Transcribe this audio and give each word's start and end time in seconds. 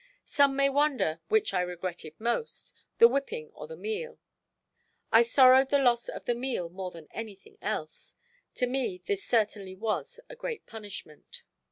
Some 0.25 0.55
may 0.55 0.67
wonder 0.67 1.21
which 1.27 1.53
I 1.53 1.61
regretted 1.61 2.19
most, 2.19 2.73
the 2.97 3.07
whipping 3.07 3.51
or 3.53 3.67
the 3.67 3.75
meal. 3.77 4.17
I 5.11 5.21
sorrowed 5.21 5.69
the 5.69 5.77
loss 5.77 6.09
of 6.09 6.25
the 6.25 6.33
meal 6.33 6.69
more 6.69 6.89
than 6.89 7.07
anything 7.11 7.59
else. 7.61 8.15
To 8.55 8.65
me 8.65 8.97
this 9.05 9.23
certainly 9.23 9.75
was 9.75 10.19
a 10.27 10.35
great 10.35 10.65
punishment. 10.65 11.43